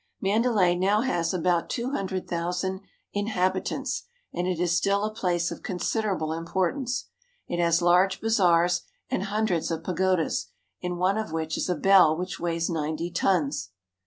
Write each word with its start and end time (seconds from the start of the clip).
Mandalay 0.19 0.73
now 0.73 1.01
has 1.01 1.31
about 1.31 1.69
two 1.69 1.91
hundred 1.91 2.27
thousand 2.27 2.81
inhabitants, 3.13 4.07
and 4.33 4.47
it 4.47 4.59
is 4.59 4.75
still 4.75 5.03
a 5.03 5.13
place 5.13 5.51
of 5.51 5.61
consider 5.61 6.15
able 6.15 6.33
importance. 6.33 7.09
It 7.47 7.59
has 7.59 7.83
large 7.83 8.19
bazaars 8.19 8.81
and 9.11 9.25
hundreds 9.25 9.69
of 9.69 9.83
pagodas, 9.83 10.47
in 10.81 10.97
one 10.97 11.19
of 11.19 11.31
which 11.31 11.55
is 11.55 11.69
a 11.69 11.75
bell 11.75 12.17
which 12.17 12.39
weighs 12.39 12.67
ninety 12.67 13.11
tons. 13.11 13.73